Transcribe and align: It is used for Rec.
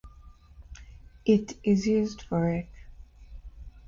It 1.25 1.57
is 1.63 1.85
used 1.85 2.23
for 2.23 2.41
Rec. 2.41 2.67